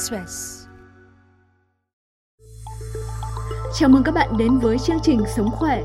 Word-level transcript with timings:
Express. 0.00 0.66
Chào 3.78 3.88
mừng 3.88 4.02
các 4.02 4.12
bạn 4.12 4.36
đến 4.38 4.58
với 4.58 4.78
chương 4.78 4.96
trình 5.02 5.20
Sống 5.36 5.50
khỏe. 5.50 5.82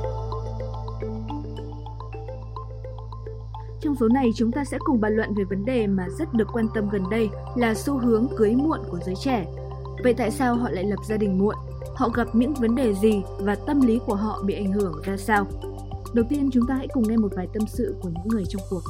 Trong 3.82 3.96
số 4.00 4.08
này 4.08 4.30
chúng 4.36 4.52
ta 4.52 4.66
sẽ 4.66 4.78
cùng 4.80 5.02
bàn 5.02 5.16
luận 5.16 5.34
về 5.38 5.44
vấn 5.44 5.66
đề 5.66 5.88
mà 5.88 6.08
rất 6.20 6.34
được 6.34 6.48
quan 6.54 6.68
tâm 6.74 6.90
gần 6.90 7.04
đây 7.12 7.30
là 7.56 7.74
xu 7.74 7.98
hướng 7.98 8.28
cưới 8.38 8.56
muộn 8.56 8.80
của 8.90 9.00
giới 9.06 9.16
trẻ. 9.16 9.46
Vậy 10.04 10.14
tại 10.14 10.32
sao 10.32 10.56
họ 10.56 10.70
lại 10.70 10.84
lập 10.84 11.00
gia 11.08 11.18
đình 11.18 11.38
muộn? 11.38 11.56
Họ 11.96 12.10
gặp 12.10 12.28
những 12.34 12.54
vấn 12.54 12.76
đề 12.76 12.94
gì 12.94 13.24
và 13.40 13.56
tâm 13.68 13.82
lý 13.82 14.00
của 14.06 14.16
họ 14.16 14.42
bị 14.46 14.54
ảnh 14.54 14.72
hưởng 14.72 15.02
ra 15.04 15.18
sao? 15.18 15.48
Đầu 16.14 16.26
tiên 16.30 16.50
chúng 16.54 16.68
ta 16.68 16.76
hãy 16.76 16.88
cùng 16.94 17.04
nghe 17.08 17.18
một 17.18 17.32
vài 17.36 17.48
tâm 17.54 17.68
sự 17.68 17.96
của 18.02 18.10
những 18.10 18.28
người 18.28 18.44
trong 18.50 18.62
cuộc. 18.70 18.82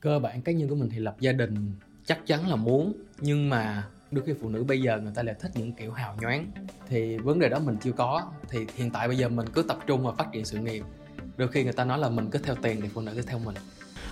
Cơ 0.00 0.18
bản 0.18 0.42
cá 0.42 0.52
nhân 0.52 0.68
của 0.68 0.74
mình 0.74 0.88
thì 0.92 0.98
lập 0.98 1.16
gia 1.20 1.32
đình 1.32 1.72
chắc 2.06 2.26
chắn 2.26 2.48
là 2.48 2.56
muốn, 2.56 2.92
nhưng 3.20 3.50
mà 3.50 3.84
đôi 4.10 4.24
khi 4.26 4.32
phụ 4.40 4.48
nữ 4.48 4.64
bây 4.64 4.82
giờ 4.82 5.00
người 5.00 5.12
ta 5.14 5.22
lại 5.22 5.34
thích 5.40 5.50
những 5.54 5.72
kiểu 5.72 5.92
hào 5.92 6.16
nhoáng. 6.20 6.46
Thì 6.88 7.16
vấn 7.16 7.38
đề 7.38 7.48
đó 7.48 7.58
mình 7.58 7.76
chưa 7.82 7.92
có. 7.92 8.22
Thì 8.48 8.66
hiện 8.74 8.90
tại 8.90 9.08
bây 9.08 9.16
giờ 9.16 9.28
mình 9.28 9.46
cứ 9.52 9.62
tập 9.62 9.78
trung 9.86 10.04
vào 10.04 10.14
phát 10.18 10.26
triển 10.32 10.44
sự 10.44 10.58
nghiệp. 10.58 10.84
Đôi 11.36 11.48
khi 11.48 11.64
người 11.64 11.72
ta 11.72 11.84
nói 11.84 11.98
là 11.98 12.08
mình 12.08 12.30
cứ 12.30 12.38
theo 12.38 12.54
tiền 12.62 12.80
thì 12.80 12.88
phụ 12.88 13.00
nữ 13.00 13.12
cứ 13.14 13.22
theo 13.22 13.38
mình. 13.38 13.54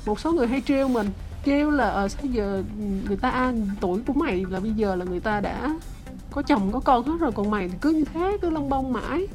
Một 0.06 0.20
số 0.20 0.32
người 0.32 0.46
hay 0.46 0.62
trêu 0.66 0.88
mình 0.88 1.10
trêu 1.44 1.70
là 1.70 1.88
ở 1.88 2.08
sao 2.08 2.24
giờ 2.24 2.62
người 3.08 3.16
ta 3.16 3.30
ăn 3.30 3.68
tuổi 3.80 4.00
của 4.06 4.12
mày 4.12 4.44
là 4.50 4.60
bây 4.60 4.72
giờ 4.72 4.94
là 4.94 5.04
người 5.04 5.20
ta 5.20 5.40
đã 5.40 5.78
có 6.30 6.42
chồng, 6.42 6.72
có 6.72 6.80
con 6.80 7.04
hết 7.04 7.16
rồi, 7.20 7.32
còn 7.32 7.50
mày 7.50 7.68
thì 7.68 7.74
cứ 7.80 7.90
như 7.90 8.04
thế, 8.14 8.38
cứ 8.42 8.50
lông 8.50 8.68
bông 8.68 8.92
mãi. 8.92 9.26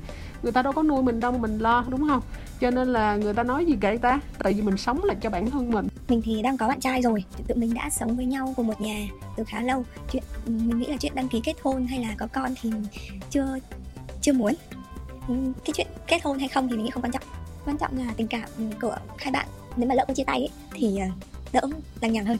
Người 0.43 0.51
ta 0.51 0.61
đâu 0.61 0.73
có 0.73 0.83
nuôi 0.83 1.03
mình 1.03 1.19
đâu 1.19 1.31
mà 1.31 1.37
mình 1.37 1.57
lo, 1.57 1.85
đúng 1.89 2.07
không? 2.07 2.21
Cho 2.59 2.71
nên 2.71 2.87
là 2.87 3.15
người 3.15 3.33
ta 3.33 3.43
nói 3.43 3.65
gì 3.65 3.75
kệ 3.81 3.97
ta? 3.97 4.19
Tại 4.39 4.53
vì 4.53 4.61
mình 4.61 4.77
sống 4.77 5.03
là 5.03 5.13
cho 5.13 5.29
bản 5.29 5.51
thân 5.51 5.71
mình. 5.71 5.87
Mình 6.09 6.21
thì 6.25 6.41
đang 6.41 6.57
có 6.57 6.67
bạn 6.67 6.79
trai 6.79 7.01
rồi 7.01 7.23
tụi 7.47 7.57
mình 7.57 7.73
đã 7.73 7.89
sống 7.89 8.15
với 8.15 8.25
nhau 8.25 8.53
cùng 8.57 8.67
một 8.67 8.81
nhà 8.81 9.07
từ 9.35 9.43
khá 9.43 9.61
lâu. 9.61 9.85
Chuyện 10.11 10.23
mình 10.45 10.79
nghĩ 10.79 10.85
là 10.85 10.97
chuyện 10.97 11.15
đăng 11.15 11.27
ký 11.27 11.41
kết 11.43 11.53
hôn 11.63 11.87
hay 11.87 11.99
là 11.99 12.15
có 12.17 12.27
con 12.33 12.53
thì 12.61 12.71
chưa 13.29 13.57
chưa 14.21 14.33
muốn. 14.33 14.53
Ừ, 15.27 15.35
cái 15.65 15.73
chuyện 15.75 15.87
kết 16.07 16.23
hôn 16.23 16.39
hay 16.39 16.47
không 16.47 16.69
thì 16.69 16.75
mình 16.75 16.85
nghĩ 16.85 16.91
không 16.91 17.03
quan 17.03 17.11
trọng. 17.11 17.23
Quan 17.65 17.77
trọng 17.77 17.97
là 17.97 18.13
tình 18.17 18.27
cảm 18.27 18.49
của 18.81 18.97
hai 19.17 19.31
bạn. 19.31 19.47
Nếu 19.75 19.89
mà 19.89 19.95
lỡ 19.95 20.05
có 20.07 20.13
chia 20.13 20.23
tay 20.23 20.39
ấy, 20.39 20.49
thì 20.73 20.97
ờ, 20.97 21.07
đỡ 21.53 21.61
lằng 22.01 22.13
nhằng 22.13 22.25
hơn. 22.25 22.37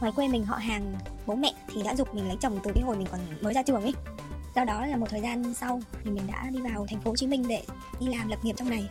Ngoài 0.00 0.12
quê 0.16 0.28
mình 0.28 0.44
họ 0.44 0.56
hàng 0.56 0.94
bố 1.26 1.34
mẹ 1.34 1.52
thì 1.72 1.82
đã 1.82 1.94
giục 1.94 2.14
mình 2.14 2.28
lấy 2.28 2.36
chồng 2.40 2.58
từ 2.64 2.72
cái 2.74 2.82
hồi 2.84 2.96
mình 2.96 3.06
còn 3.12 3.20
mới 3.40 3.54
ra 3.54 3.62
trường 3.62 3.82
ấy. 3.82 3.94
Sau 4.54 4.64
đó 4.64 4.86
là 4.86 4.96
một 4.96 5.06
thời 5.10 5.20
gian 5.20 5.54
sau 5.54 5.80
thì 6.04 6.10
mình 6.10 6.26
đã 6.26 6.50
đi 6.50 6.60
vào 6.60 6.86
thành 6.90 7.00
phố 7.00 7.10
Hồ 7.10 7.16
Chí 7.16 7.26
Minh 7.26 7.48
để 7.48 7.62
đi 8.00 8.06
làm 8.06 8.28
lập 8.28 8.38
nghiệp 8.42 8.54
trong 8.56 8.70
này 8.70 8.88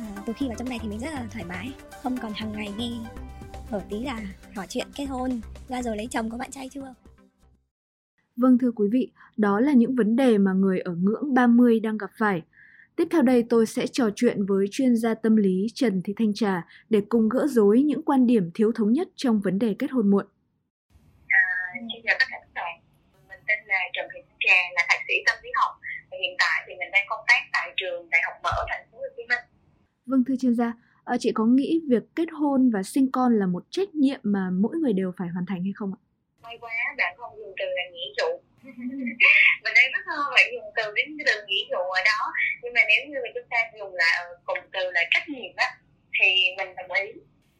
à, 0.00 0.22
từ 0.26 0.32
khi 0.36 0.46
vào 0.46 0.56
trong 0.58 0.68
này 0.68 0.78
thì 0.82 0.88
mình 0.88 1.00
rất 1.00 1.10
là 1.14 1.26
thoải 1.32 1.44
mái 1.44 1.72
không 2.02 2.16
còn 2.22 2.32
hàng 2.32 2.52
ngày 2.52 2.72
nghe 2.78 2.90
ở 3.70 3.82
tí 3.90 4.00
là 4.04 4.20
hỏi 4.54 4.66
chuyện 4.68 4.86
kết 4.96 5.04
hôn 5.04 5.40
ra 5.68 5.82
rồi 5.82 5.96
lấy 5.96 6.06
chồng 6.10 6.30
có 6.30 6.38
bạn 6.38 6.50
trai 6.50 6.68
chưa 6.68 6.94
Vâng 8.36 8.58
thưa 8.58 8.70
quý 8.76 8.88
vị, 8.92 9.12
đó 9.36 9.60
là 9.60 9.72
những 9.72 9.96
vấn 9.96 10.16
đề 10.16 10.38
mà 10.38 10.52
người 10.52 10.80
ở 10.80 10.92
ngưỡng 10.94 11.34
30 11.34 11.80
đang 11.80 11.98
gặp 11.98 12.10
phải. 12.18 12.42
Tiếp 12.96 13.08
theo 13.10 13.22
đây 13.22 13.44
tôi 13.50 13.66
sẽ 13.66 13.86
trò 13.86 14.04
chuyện 14.16 14.46
với 14.46 14.66
chuyên 14.70 14.96
gia 14.96 15.14
tâm 15.14 15.36
lý 15.36 15.66
Trần 15.74 16.02
Thị 16.04 16.14
Thanh 16.18 16.34
Trà 16.34 16.62
để 16.90 17.00
cùng 17.08 17.28
gỡ 17.28 17.46
rối 17.46 17.82
những 17.82 18.02
quan 18.02 18.26
điểm 18.26 18.50
thiếu 18.54 18.72
thống 18.74 18.92
nhất 18.92 19.08
trong 19.16 19.40
vấn 19.40 19.58
đề 19.58 19.74
kết 19.78 19.90
hôn 19.90 20.10
muộn. 20.10 20.26
À, 21.28 21.42
xin 21.90 22.00
chào 22.06 22.16
tất 22.18 22.26
cả 22.30 22.38
các 22.40 22.50
bạn, 22.54 22.74
mình 23.28 23.40
tên 23.48 23.58
là 23.66 23.80
Trần 23.92 24.06
Thị 24.14 24.20
Thanh 24.28 24.38
Trà, 24.40 24.58
là 24.74 24.82
thạc 24.88 25.00
sĩ 25.08 25.14
tâm 25.26 25.36
lý 25.42 25.50
học. 25.60 25.72
Và 26.10 26.16
hiện 26.22 26.34
tại 26.38 26.64
thì 26.66 26.72
mình 26.80 26.90
đang 26.92 27.06
công 27.08 27.24
tác 27.28 27.40
tại 27.52 27.72
trường 27.76 28.10
Đại 28.10 28.20
học 28.24 28.34
Mở 28.42 28.56
Thành 28.70 28.86
phố 28.92 28.98
Hồ 28.98 29.08
Chí 29.16 29.22
Minh. 29.28 29.59
Vâng 30.10 30.24
thưa 30.26 30.34
chuyên 30.40 30.54
gia, 30.54 30.72
à, 31.04 31.16
chị 31.20 31.30
có 31.34 31.44
nghĩ 31.44 31.80
việc 31.88 32.02
kết 32.16 32.28
hôn 32.32 32.70
và 32.74 32.82
sinh 32.82 33.10
con 33.12 33.38
là 33.38 33.46
một 33.46 33.64
trách 33.70 33.94
nhiệm 33.94 34.20
mà 34.22 34.50
mỗi 34.52 34.76
người 34.76 34.92
đều 34.92 35.12
phải 35.18 35.28
hoàn 35.28 35.46
thành 35.46 35.62
hay 35.64 35.72
không 35.76 35.92
ạ? 35.96 36.00
May 36.42 36.58
quá, 36.60 36.72
bạn 36.98 37.14
không 37.18 37.38
dùng 37.38 37.54
từ 37.58 37.64
là 37.76 37.84
nghĩa 37.92 38.10
vụ. 38.18 38.30
mình 39.62 39.74
đang 39.76 39.88
rất 39.92 40.04
lo 40.06 40.32
bạn 40.34 40.46
dùng 40.52 40.68
từ 40.76 40.92
đến 40.96 41.06
từ 41.26 41.34
nghĩa 41.46 41.64
vụ 41.72 41.82
ở 41.98 42.00
đó 42.04 42.20
nhưng 42.62 42.72
mà 42.74 42.80
nếu 42.88 43.00
như 43.08 43.18
mà 43.24 43.30
chúng 43.34 43.48
ta 43.50 43.58
dùng 43.78 43.94
lại 43.94 44.14
ờ, 44.18 44.36
cùng 44.44 44.58
từ 44.72 44.90
là 44.90 45.02
trách 45.10 45.28
nhiệm 45.28 45.52
á 45.56 45.68
thì 46.20 46.28
mình 46.58 46.74
đồng 46.76 46.92
ý 46.92 47.06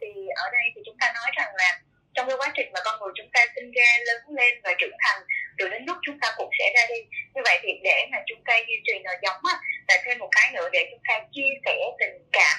thì 0.00 0.08
ở 0.44 0.46
đây 0.52 0.64
thì 0.74 0.80
chúng 0.86 0.96
ta 1.00 1.12
nói 1.14 1.30
rằng 1.38 1.52
là 1.54 1.80
trong 2.14 2.26
cái 2.28 2.36
quá 2.40 2.52
trình 2.56 2.68
mà 2.74 2.80
con 2.84 3.00
người 3.00 3.12
chúng 3.14 3.30
ta 3.32 3.40
sinh 3.54 3.70
ra 3.70 3.88
lớn 4.06 4.22
lên 4.38 4.60
và 4.64 4.72
trưởng 4.78 4.96
thành 4.98 5.20
rồi 5.58 5.70
đến 5.70 5.82
lúc 5.86 5.96
chúng 6.02 6.18
ta 6.20 6.28
cũng 6.36 6.50
sẽ 6.58 6.64
ra 6.76 6.82
đi 6.88 7.00
như 7.34 7.42
vậy 7.44 7.58
thì 7.62 7.72
để 7.84 7.98
mà 8.12 8.18
chúng 8.26 8.42
ta 8.44 8.54
duy 8.66 8.76
trì 8.86 8.94
nòi 9.04 9.16
giống 9.22 9.40
á 9.52 9.54
và 9.90 9.96
thêm 10.04 10.18
một 10.18 10.28
cái 10.36 10.52
nữa 10.54 10.68
để 10.72 10.88
chúng 10.90 11.02
ta 11.08 11.14
chia 11.32 11.52
sẻ 11.64 11.76
tình 12.00 12.16
cảm 12.32 12.58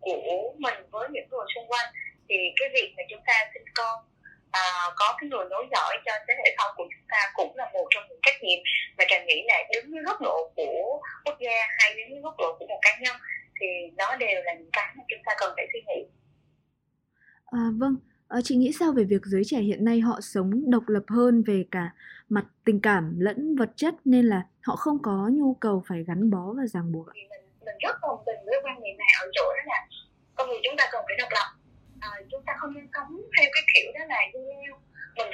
của 0.00 0.54
mình 0.58 0.78
với 0.90 1.08
những 1.12 1.28
người 1.30 1.46
xung 1.54 1.68
quanh. 1.68 1.88
Thì 2.28 2.36
cái 2.56 2.68
việc 2.74 2.94
mà 2.96 3.02
chúng 3.10 3.22
ta 3.26 3.34
sinh 3.54 3.68
con 3.74 3.96
à, 4.50 4.62
có 4.96 5.16
cái 5.20 5.30
người 5.30 5.44
nối 5.50 5.66
dõi 5.74 5.96
cho 6.06 6.12
thế 6.28 6.34
hệ 6.38 6.54
sau 6.58 6.68
của 6.76 6.86
chúng 6.92 7.06
ta 7.08 7.20
cũng 7.34 7.56
là 7.56 7.70
một 7.72 7.86
trong 7.90 8.04
những 8.08 8.18
trách 8.22 8.42
nhiệm. 8.42 8.58
Mà 8.98 9.04
trần 9.10 9.26
nghĩ 9.26 9.42
là 9.46 9.58
đứng 9.72 9.92
dưới 9.92 10.02
góc 10.06 10.20
độ 10.20 10.50
của 10.56 11.00
quốc 11.24 11.36
gia 11.40 11.58
hay 11.78 11.94
đứng 11.96 12.10
dưới 12.10 12.20
góc 12.20 12.34
độ 12.38 12.56
của 12.58 12.66
một 12.66 12.78
cá 12.82 12.98
nhân 13.00 13.16
thì 13.60 13.66
nó 13.96 14.16
đều 14.16 14.42
là 14.44 14.54
những 14.54 14.70
cái 14.72 14.94
mà 14.96 15.04
chúng 15.08 15.22
ta 15.24 15.32
cần 15.40 15.52
phải 15.56 15.66
suy 15.72 15.80
nghĩ. 15.88 16.00
À, 17.46 17.64
vâng, 17.78 17.96
à, 18.28 18.38
chị 18.44 18.56
nghĩ 18.56 18.72
sao 18.80 18.92
về 18.92 19.04
việc 19.04 19.22
giới 19.24 19.42
trẻ 19.46 19.58
hiện 19.58 19.84
nay 19.84 20.00
họ 20.00 20.20
sống 20.20 20.70
độc 20.70 20.82
lập 20.86 21.04
hơn 21.08 21.42
về 21.46 21.64
cả 21.70 21.90
mặt 22.28 22.44
tình 22.64 22.80
cảm 22.80 23.20
lẫn 23.20 23.56
vật 23.56 23.70
chất? 23.76 23.94
Nên 24.04 24.24
là 24.24 24.42
họ 24.68 24.76
không 24.76 24.98
có 25.02 25.28
nhu 25.32 25.54
cầu 25.54 25.82
phải 25.88 25.98
gắn 26.08 26.30
bó 26.30 26.44
và 26.56 26.62
ràng 26.74 26.92
buộc 26.92 27.06
mình 27.14 27.28
mình 27.66 27.78
rất 27.84 27.96
đồng 28.02 28.22
tình 28.26 28.40
với 28.46 28.58
quan 28.64 28.82
niệm 28.82 28.96
này 28.98 29.08
ở 29.20 29.26
chỗ 29.32 29.44
đó 29.56 29.62
là 29.66 29.86
con 30.34 30.48
người 30.48 30.60
chúng 30.64 30.76
ta 30.76 30.88
cần 30.92 31.02
phải 31.06 31.16
độc 31.18 31.28
lập 31.32 31.48
à, 32.00 32.08
chúng 32.30 32.42
ta 32.46 32.52
không 32.58 32.74
nên 32.74 32.86
sống 32.94 33.12
theo 33.36 33.48
cái 33.54 33.62
kiểu 33.74 33.92
đó 33.94 34.04
là 34.08 34.20
như 34.32 34.40
nhau 34.40 34.78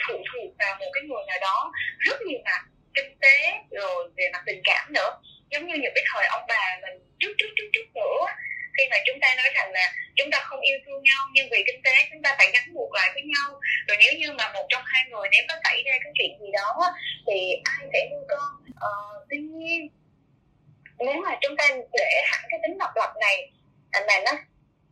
phụ 0.09 0.15
thuộc 0.29 0.51
vào 0.59 0.77
một 0.81 0.91
cái 0.95 1.03
người 1.03 1.25
nào 1.29 1.39
đó 1.41 1.73
rất 1.99 2.17
nhiều 2.27 2.41
mặt 2.45 2.63
kinh 2.95 3.19
tế 3.21 3.37
rồi 3.71 4.11
về 4.17 4.31
mặt 4.33 4.43
tình 4.47 4.61
cảm 4.65 4.93
nữa 4.93 5.11
giống 5.51 5.67
như 5.67 5.75
những 5.75 5.93
cái 5.95 6.05
thời 6.13 6.27
ông 6.27 6.45
bà 6.49 6.79
mình 6.83 6.97
trước 7.19 7.33
trước 7.39 7.51
trước 7.57 7.69
trước 7.73 7.87
nữa 7.95 8.27
khi 8.77 8.85
mà 8.91 8.97
chúng 9.07 9.19
ta 9.21 9.35
nói 9.37 9.51
rằng 9.55 9.73
là 9.73 9.93
chúng 10.17 10.31
ta 10.31 10.39
không 10.45 10.61
yêu 10.61 10.79
thương 10.87 11.03
nhau 11.03 11.21
nhưng 11.33 11.49
vì 11.51 11.65
kinh 11.67 11.81
tế 11.85 11.91
chúng 12.13 12.23
ta 12.23 12.35
phải 12.39 12.51
gắn 12.55 12.75
buộc 12.75 12.93
lại 12.93 13.11
với 13.15 13.23
nhau 13.23 13.61
rồi 13.89 13.97
nếu 14.01 14.13
như 14.21 14.33
mà 14.39 14.53
một 14.53 14.67
trong 14.69 14.83
hai 14.87 15.03
người 15.11 15.29
nếu 15.33 15.43
có 15.49 15.55
xảy 15.65 15.83
ra 15.87 15.93
cái 16.03 16.13
chuyện 16.15 16.39
gì 16.41 16.51
đó 16.53 16.95
thì 17.27 17.39
ai 17.65 17.87
sẽ 17.93 18.09
nuôi 18.11 18.25
con 18.29 18.51
ờ, 18.81 18.91
tuy 19.31 19.39
nhiên 19.39 19.89
nếu 20.99 21.17
mà 21.25 21.39
chúng 21.41 21.57
ta 21.57 21.65
để 21.93 22.23
hẳn 22.25 22.41
cái 22.51 22.61
tính 22.63 22.79
độc 22.79 22.91
lập 22.97 23.13
này 23.21 23.51
mà 23.93 24.15
nó 24.25 24.33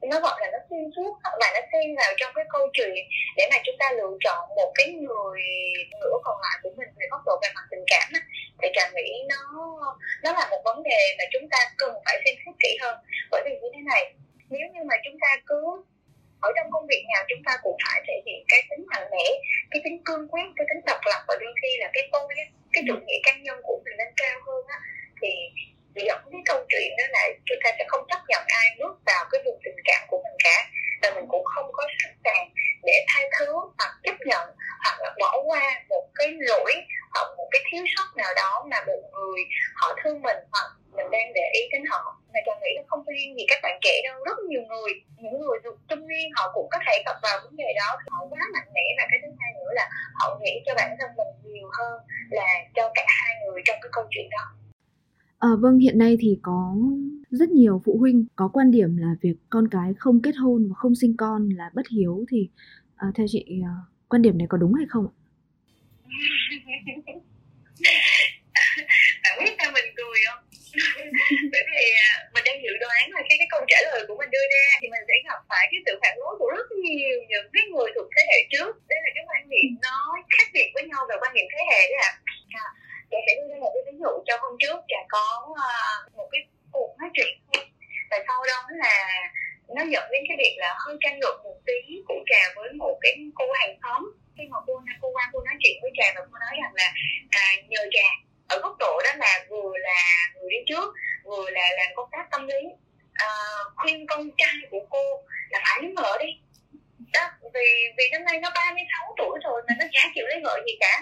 nó 0.09 0.21
gọi 0.21 0.41
là 0.41 0.51
nó 0.53 0.59
xuyên 0.73 0.91
suốt. 0.97 1.13
Hoặc 1.23 1.35
là 1.41 1.49
nó 1.55 1.61
xen 1.73 1.87
vào 2.01 2.13
trong 2.17 2.33
cái 2.35 2.45
câu 2.55 2.65
chuyện 2.73 3.03
để 3.37 3.45
mà 3.51 3.57
chúng 3.65 3.79
ta 3.79 3.87
lựa 3.99 4.15
chọn 4.25 4.41
một 4.57 4.71
cái 4.75 4.89
người 5.05 5.41
nửa 6.01 6.17
còn 6.25 6.37
lại 6.45 6.57
của 6.63 6.73
mình 6.77 6.89
về 6.99 7.07
góc 7.11 7.23
độ 7.27 7.35
về 7.43 7.49
mặt 7.55 7.67
tình 7.71 7.85
cảm 7.93 8.09
thì 8.63 8.69
trà 8.75 8.91
nghĩ 8.95 9.11
nó 9.33 9.43
nó 10.23 10.33
là 10.33 10.49
một 10.51 10.63
vấn 10.65 10.83
đề 10.83 11.01
mà 11.19 11.25
chúng 11.33 11.49
ta 11.51 11.59
cần 11.79 11.95
phải 12.05 12.17
xem 12.25 12.35
xét 12.47 12.55
kỹ 12.63 12.73
hơn. 12.83 12.97
Bởi 13.31 13.43
vì 13.45 13.53
như 13.63 13.69
thế 13.75 13.81
này, 13.93 14.03
nếu 14.51 14.67
như 14.73 14.81
mà 14.91 14.97
chúng 15.05 15.19
ta 15.21 15.29
cứ 15.47 15.63
ở 16.41 16.49
trong 16.57 16.71
công 16.71 16.87
việc 16.91 17.05
nào 17.13 17.23
chúng 17.29 17.43
ta 17.47 17.53
cũng 17.63 17.77
phải 17.85 18.03
thể 18.07 18.17
hiện 18.27 18.45
cái 18.49 18.61
tính 18.71 18.87
mạnh 18.93 19.09
mẽ, 19.11 19.27
cái 19.71 19.81
tính 19.85 19.99
cương 20.05 20.29
quyết, 20.29 20.49
cái 20.57 20.67
tính 20.69 20.85
độc 20.87 21.01
lập 21.11 21.23
và 21.29 21.35
đôi 21.41 21.55
khi 21.63 21.71
là 21.79 21.91
cái 21.95 22.09
tôi, 22.13 22.29
cái 22.73 22.83
chủ 22.87 22.95
nghĩa 23.07 23.21
cá 23.23 23.33
nhân 23.43 23.59
của 23.63 23.81
mình 23.85 23.97
lên 23.99 24.09
cao 24.17 24.37
hơn 24.47 24.65
á, 24.69 24.79
thì 25.23 25.29
dẫn 25.95 26.21
cái 26.33 26.41
câu 26.47 26.65
chuyện 26.69 26.91
đó 26.99 27.05
là 27.11 27.29
chúng 27.47 27.59
ta 27.65 27.71
sẽ 27.79 27.85
không 27.89 28.05
chấp 28.11 28.21
nhận 28.29 28.43
ai 28.47 28.67
bước 28.79 28.95
vào 29.07 29.25
cái 29.31 29.41
vùng 29.45 29.61
tình 29.65 29.77
cảm 29.85 30.03
của 30.09 30.21
mình 30.25 30.37
cả 30.45 30.59
và 31.03 31.11
mình 31.15 31.25
cũng 31.29 31.45
không 31.45 31.71
có 31.73 31.85
sẵn 32.03 32.13
sàng 32.25 32.49
để 32.83 33.05
tha 33.09 33.21
thứ 33.39 33.53
hoặc 33.79 33.93
chấp 34.03 34.17
nhận 34.27 34.49
hoặc 34.85 34.97
là 35.01 35.15
bỏ 35.21 35.43
qua 35.45 35.83
một 35.89 36.09
cái 36.15 36.29
lỗi 36.41 36.75
hoặc 37.15 37.27
một 37.37 37.49
cái 37.51 37.63
thiếu 37.71 37.85
sót 37.97 38.17
nào 38.17 38.33
đó 38.37 38.67
mà 38.71 38.77
một 38.87 39.03
người 39.13 39.41
họ 39.75 39.97
thương 40.03 40.23
mình 40.23 40.37
hoặc 40.53 40.67
mình 40.97 41.11
đang 41.11 41.33
để 41.35 41.51
ý 41.55 41.61
đến 41.73 41.83
họ 41.91 42.03
mà 42.35 42.41
tôi 42.47 42.55
nghĩ 42.63 42.71
là 42.77 42.83
không 42.87 43.05
riêng 43.07 43.37
gì 43.37 43.45
các 43.49 43.59
bạn 43.63 43.79
trẻ 43.83 43.95
đâu 44.05 44.25
rất 44.25 44.39
nhiều 44.49 44.63
người 44.69 44.93
những 45.23 45.41
người 45.41 45.59
được 45.65 45.77
trung 45.89 46.09
niên 46.09 46.31
họ 46.37 46.51
cũng 46.55 46.69
có 46.71 46.79
thể 46.87 47.03
gặp 47.07 47.17
vào 47.23 47.39
vấn 47.45 47.57
đề 47.57 47.73
đó 47.77 47.99
họ 48.11 48.19
quá 48.31 48.41
mạnh 48.55 48.69
mẽ 48.75 48.87
và 48.99 49.05
cái 49.11 49.19
thứ 49.23 49.29
hai 49.41 49.51
nữa 49.59 49.71
là 49.75 49.89
họ 50.19 50.39
nghĩ 50.41 50.63
cho 50.67 50.73
bản 50.77 50.97
thân 51.01 51.11
mình 51.17 51.53
nhiều 51.53 51.69
hơn 51.79 51.95
là 52.31 52.49
cho 52.77 52.91
cả 52.95 53.05
hai 53.09 53.35
người 53.45 53.52
trong 53.65 53.77
cái 53.83 53.91
câu 53.93 54.05
chuyện 54.11 54.27
đó. 54.31 54.45
À, 55.39 55.49
vâng, 55.61 55.79
hiện 55.79 55.99
nay 55.99 56.17
thì 56.21 56.39
có 56.43 56.77
rất 57.31 57.49
nhiều 57.51 57.83
phụ 57.85 57.99
huynh 57.99 58.27
có 58.37 58.49
quan 58.49 58.71
điểm 58.71 58.97
là 58.97 59.15
việc 59.21 59.35
con 59.51 59.69
cái 59.69 59.95
không 59.99 60.23
kết 60.23 60.37
hôn 60.37 60.69
và 60.69 60.75
không 60.75 60.95
sinh 60.95 61.17
con 61.17 61.49
là 61.49 61.71
bất 61.75 61.89
hiếu 61.89 62.25
thì 62.31 62.49
à, 62.97 63.09
theo 63.15 63.27
chị 63.29 63.61
à, 63.65 63.75
quan 64.09 64.23
điểm 64.23 64.39
này 64.39 64.47
có 64.51 64.59
đúng 64.59 64.75
hay 64.75 64.87
không 64.89 65.07
ạ? 65.09 65.15
bạn 69.23 69.35
biết 69.41 69.53
sao 69.59 69.71
mình 69.77 69.89
cười 69.99 70.19
không? 70.27 70.41
Bởi 71.53 71.63
vì 71.71 71.85
à, 72.09 72.11
mình 72.35 72.45
đang 72.47 72.63
dự 72.65 72.73
đoán 72.85 73.03
là 73.15 73.21
cái 73.29 73.37
cái 73.41 73.49
câu 73.51 73.61
trả 73.71 73.79
lời 73.89 74.01
của 74.09 74.17
mình 74.19 74.31
đưa 74.35 74.47
ra 74.55 74.67
thì 74.81 74.87
mình 74.95 75.05
sẽ 75.09 75.17
gặp 75.29 75.41
phải 75.51 75.65
cái 75.71 75.81
sự 75.87 75.93
phản 76.03 76.15
đối 76.21 76.33
của 76.39 76.51
rất 76.57 76.67
nhiều 76.85 77.19
những 77.31 77.49
cái 77.55 77.65
người 77.71 77.89
thuộc 77.95 78.09
thế 78.15 78.23
hệ 78.31 78.39
trước 78.53 78.73
đây 78.91 78.99
là 79.05 79.11
cái 79.15 79.25
quan 79.29 79.43
niệm 79.53 79.71
nó 79.87 79.97
khác 80.35 80.47
biệt 80.55 80.69
với 80.75 80.85
nhau 80.91 81.01
về 81.09 81.17
quan 81.21 81.33
niệm 81.35 81.47
thế 81.53 81.61
hệ 81.71 81.81
đấy 81.93 82.01
ạ 82.11 82.13
à. 82.65 82.67
Chị 83.11 83.19
sẽ 83.27 83.33
đưa 83.39 83.49
ra 83.51 83.57
một 83.65 83.73
cái 83.75 83.83
ví 83.89 83.95
dụ 84.03 84.13
cho 84.27 84.35
hôm 84.45 84.55
trước 84.63 84.79
Trà 84.91 85.01
có 85.15 85.27
uh, 85.51 86.17
một 86.19 86.29
cái 86.33 86.43
cuộc 86.75 86.91
nói 87.01 87.11
chuyện 87.15 87.33
và 88.11 88.19
sau 88.29 88.39
đó 88.51 88.59
là 88.83 88.95
nó 89.77 89.83
dẫn 89.93 90.05
đến 90.13 90.23
cái 90.29 90.37
việc 90.43 90.55
là 90.63 90.71
hơi 90.83 90.97
tranh 91.03 91.19
luận 91.23 91.37
một 91.45 91.59
tí 91.67 91.81
của 92.09 92.21
Trà 92.31 92.43
với 92.57 92.73
một 92.73 92.99
cái 93.03 93.13
cô 93.39 93.45
hàng 93.61 93.75
xóm 93.83 94.03
khi 94.37 94.45
mà 94.51 94.59
cô 94.67 94.75
cô 94.93 95.09
chuyện 95.63 95.79
với 95.83 95.91
trà 95.97 96.07
và 96.15 96.21
cô 96.31 96.39
nói 96.39 96.55
rằng 96.63 96.75
là 96.75 96.93
à, 97.31 97.43
nhờ 97.69 97.81
trà 97.93 98.09
ở 98.49 98.61
góc 98.63 98.77
độ 98.79 99.01
đó 99.05 99.11
là 99.17 99.45
vừa 99.49 99.77
là 99.77 100.29
người 100.35 100.51
đi 100.51 100.59
trước 100.67 100.95
vừa 101.25 101.51
là 101.51 101.69
làm 101.77 101.87
công 101.97 102.09
tác 102.13 102.29
tâm 102.31 102.47
lý 102.47 102.69
à, 103.13 103.29
khuyên 103.77 104.07
con 104.07 104.31
trai 104.37 104.55
của 104.71 104.87
cô 104.91 105.05
là 105.51 105.61
phải 105.63 105.83
lấy 105.83 105.93
vợ 105.97 106.19
đi 106.21 106.33
đó 107.13 107.31
vì 108.03 108.09
năm 108.13 108.25
nay 108.25 108.39
nó 108.43 108.51
36 108.55 109.15
tuổi 109.19 109.39
rồi 109.45 109.63
mà 109.69 109.75
nó 109.79 109.85
chả 109.93 110.03
chịu 110.15 110.27
lấy 110.29 110.41
vợ 110.45 110.61
gì 110.67 110.73
cả. 110.81 110.95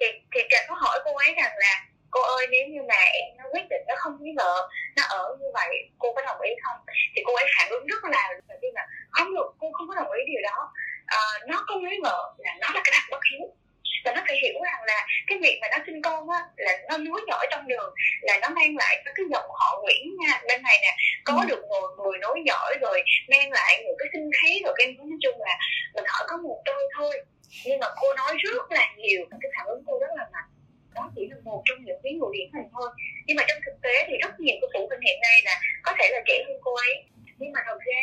Thì 0.00 0.06
thì 0.34 0.40
trà 0.50 0.58
có 0.68 0.74
hỏi 0.74 0.98
cô 1.04 1.16
ấy 1.16 1.34
rằng 1.42 1.52
là 1.56 1.84
cô 2.10 2.20
ơi 2.22 2.46
nếu 2.50 2.66
như 2.68 2.80
mà 2.88 2.94
em 2.94 3.36
nó 3.38 3.44
quyết 3.52 3.66
định 3.70 3.82
nó 3.88 3.94
không 3.98 4.16
lấy 4.20 4.32
vợ 4.36 4.68
nó 4.96 5.02
ở 5.08 5.36
như 5.40 5.46
vậy 5.54 5.68
cô 5.98 6.12
có 6.12 6.22
đồng 6.22 6.40
ý 6.40 6.50
không? 6.64 6.78
Thì 7.16 7.22
cô 7.26 7.34
ấy 7.34 7.46
phản 7.56 7.70
ứng 7.70 7.86
rất 7.86 8.04
là 8.04 8.32
là 8.48 8.56
khi 8.62 8.68
không 9.10 9.34
được 9.34 9.48
cô 9.60 9.72
không 9.72 9.88
có 9.88 9.94
đồng 9.94 10.10
ý 10.10 10.20
điều 10.26 10.42
đó. 10.42 10.72
À, 11.06 11.20
nó 11.46 11.64
không 11.66 11.84
lấy 11.84 11.98
vợ 12.02 12.34
là 12.38 12.52
nó 12.60 12.68
là 12.74 12.80
cái 12.84 12.92
đặc 12.96 13.04
bất 13.10 13.20
hiếu 13.32 13.56
và 14.04 14.12
nó 14.14 14.22
phải 14.26 14.36
hiểu 14.42 14.54
rằng 14.64 14.82
là 14.86 15.06
cái 15.26 15.38
việc 15.42 15.58
mà 15.62 15.68
nó 15.70 15.78
sinh 15.86 16.02
con 16.02 16.30
á 16.30 16.40
là 16.56 16.78
nó 16.88 16.98
núi 16.98 17.20
nhỏ 17.26 17.38
trong 17.50 17.68
đường 17.68 17.94
là 18.20 18.38
nó 18.42 18.48
mang 18.48 18.76
lại 18.76 19.02
cho 19.04 19.10
cái 19.14 19.26
dòng 19.32 19.44
họ 19.50 19.80
Nguyễn 19.82 20.16
nha 20.20 20.40
bên 20.48 20.62
này 20.62 20.78
nè 20.82 20.96
có 21.24 21.34
ừ. 21.40 21.46
được 21.48 21.62
người 21.68 21.80
người 21.98 22.18
nối 22.18 22.42
giỏi 22.46 22.76
rồi 22.80 23.02
mang 23.28 23.50
lại 23.50 23.82
những 23.84 23.96
cái 23.98 24.08
sinh 24.12 24.30
khí 24.38 24.62
rồi 24.64 24.74
cái 24.76 24.86
nói 24.98 25.18
chung 25.22 25.40
là 25.40 25.58
mình 25.94 26.04
hỏi 26.08 26.24
có 26.28 26.36
một 26.36 26.62
đôi 26.64 26.82
thôi. 26.96 27.24
Nhưng 27.64 27.78
mà 27.80 27.86
cô 28.00 28.06
nói 28.16 28.36
rất 28.42 28.70
là 28.70 28.94
nhiều 28.96 29.26
cái 29.30 29.50
phản 29.56 29.66
ứng 29.66 29.82
cô 29.86 29.98
rất 29.98 30.10
là 30.16 30.28
mạnh. 30.32 30.50
Đó 30.94 31.10
chỉ 31.16 31.28
là 31.30 31.36
một 31.44 31.62
trong 31.64 31.78
những 31.84 32.00
ví 32.04 32.10
dụ 32.18 32.26
điển 32.32 32.48
hình 32.54 32.68
thôi. 32.72 32.88
Nhưng 33.26 33.36
mà 33.36 33.44
trong 33.48 33.58
thực 33.66 33.76
tế 33.82 33.94
thì 34.08 34.14
rất 34.22 34.40
nhiều 34.40 34.56
cái 34.60 34.68
phụ 34.74 34.86
huynh 34.88 35.00
hiện 35.06 35.18
nay 35.22 35.36
là 35.44 35.60
có 35.82 35.92
thể 35.98 36.06
là 36.12 36.20
trẻ 36.26 36.44
hơn 36.46 36.56
cô 36.64 36.74
ấy. 36.74 36.94
Nhưng 37.38 37.52
mà 37.52 37.60
thật 37.66 37.78
ra 37.86 38.00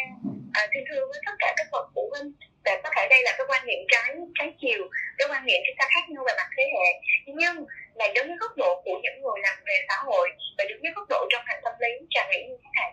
à, 0.54 0.62
xin 0.74 0.84
thưa 0.90 1.02
với 1.10 1.20
tất 1.26 1.36
cả 1.40 1.54
các 1.58 1.68
bậc 1.72 1.86
thể 2.96 3.08
đây 3.10 3.22
là 3.24 3.32
cái 3.38 3.46
quan 3.50 3.66
niệm 3.66 3.80
trái 3.92 4.16
trái 4.40 4.50
chiều, 4.62 4.82
cái 5.18 5.28
quan 5.32 5.46
niệm 5.46 5.60
chúng 5.66 5.76
ta 5.80 5.86
khác 5.94 6.06
nhau 6.10 6.24
về 6.28 6.34
mặt 6.38 6.50
thế 6.58 6.64
hệ. 6.74 6.88
Nhưng 7.26 7.56
là 7.96 8.08
đứng 8.16 8.28
dưới 8.28 8.38
góc 8.40 8.52
độ 8.58 8.82
của 8.86 9.00
những 9.04 9.22
người 9.22 9.40
làm 9.44 9.58
về 9.68 9.78
xã 9.88 9.96
hội 10.06 10.30
và 10.58 10.64
đứng 10.70 10.84
dưới 10.84 10.94
góc 10.96 11.06
độ 11.10 11.26
trong 11.32 11.44
hành 11.46 11.62
tâm 11.64 11.74
lý 11.80 11.92
trà 12.10 12.22
nghĩ 12.30 12.42
như 12.50 12.58
thế 12.64 12.70
này 12.80 12.92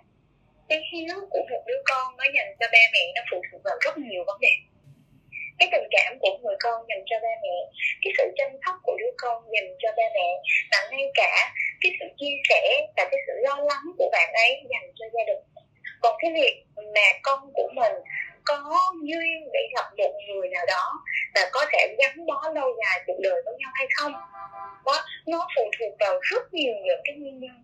cái 0.70 0.81
hiếu 0.93 1.17
của 1.31 1.44
một 1.50 1.62
đứa 1.67 1.81
con 1.85 2.17
nó 2.17 2.25
dành 2.37 2.50
cho 2.61 2.67
ba 2.73 2.82
mẹ 2.93 3.02
nó 3.14 3.23
phụ 3.31 3.43
thuộc 3.47 3.61
vào 3.64 3.76
rất 3.81 3.99
nhiều 3.99 4.23
vấn 4.26 4.38
đề. 4.41 4.55
Cái 5.58 5.69
tình 5.73 5.87
cảm 5.91 6.19
của 6.20 6.38
người 6.43 6.56
con 6.61 6.85
dành 6.88 7.03
cho 7.06 7.17
ba 7.23 7.32
mẹ, 7.43 7.56
cái 8.03 8.12
sự 8.19 8.25
chăm 8.37 8.50
sóc 8.64 8.75
của 8.82 8.96
đứa 8.99 9.12
con 9.19 9.37
dành 9.55 9.70
cho 9.82 9.88
ba 9.96 10.06
mẹ, 10.14 10.29
và 10.70 10.79
ngay 10.91 11.06
cả 11.14 11.53
cái 11.81 11.93
sự 12.00 12.06
chia 12.19 12.35
sẻ 12.49 12.87
và 12.96 13.05
cái 13.11 13.20
sự 13.26 13.32
lo 13.37 13.56
lắng 13.56 13.85
của 13.99 14.08
bạn 14.12 14.29
ấy 14.32 14.62
dành 14.70 14.93
cho 14.99 15.05
gia 15.14 15.25
đình. 15.26 15.43
Còn 16.03 16.14
cái 16.20 16.31
việc 16.35 16.64
mà 16.94 17.06
con 17.23 17.38
của 17.55 17.69
mình 17.75 17.93
có 18.45 18.75
duyên 19.03 19.51
để 19.53 19.61
gặp 19.77 19.85
một 19.99 20.13
người 20.29 20.49
nào 20.49 20.65
đó 20.69 21.03
và 21.35 21.41
có 21.53 21.61
thể 21.73 21.97
gắn 21.99 22.27
bó 22.27 22.53
lâu 22.55 22.69
dài 22.85 23.05
cuộc 23.07 23.19
đời 23.23 23.43
với 23.45 23.55
nhau 23.59 23.71
hay 23.75 23.87
không? 23.97 24.13
Đó 24.87 24.97
nó 25.27 25.49
phụ 25.57 25.63
thuộc 25.79 25.97
vào 26.01 26.19
rất 26.23 26.55
nhiều 26.55 26.73
những 26.85 27.01
cái 27.05 27.17
nguyên 27.17 27.39
nhân. 27.41 27.63